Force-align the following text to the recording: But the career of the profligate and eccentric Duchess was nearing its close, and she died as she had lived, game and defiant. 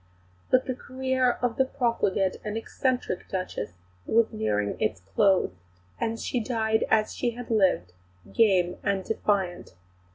But 0.49 0.65
the 0.65 0.73
career 0.73 1.33
of 1.43 1.57
the 1.57 1.65
profligate 1.65 2.37
and 2.43 2.57
eccentric 2.57 3.29
Duchess 3.29 3.73
was 4.07 4.33
nearing 4.33 4.81
its 4.81 5.01
close, 5.13 5.51
and 5.99 6.19
she 6.19 6.39
died 6.39 6.85
as 6.89 7.13
she 7.13 7.35
had 7.37 7.51
lived, 7.51 7.93
game 8.33 8.77
and 8.81 9.03
defiant. 9.03 9.75